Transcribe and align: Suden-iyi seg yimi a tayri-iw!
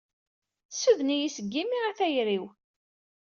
Suden-iyi 0.71 1.29
seg 1.35 1.47
yimi 1.53 1.79
a 1.89 1.91
tayri-iw! 1.97 2.45